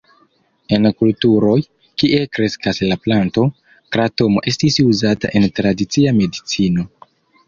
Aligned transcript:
En 0.75 0.85
kulturoj, 0.99 1.57
kie 2.03 2.21
kreskas 2.37 2.79
la 2.91 2.97
planto, 3.03 3.43
kratomo 3.97 4.43
estis 4.53 4.79
uzata 4.85 5.31
en 5.41 5.45
tradicia 5.61 6.15
medicino. 6.23 6.87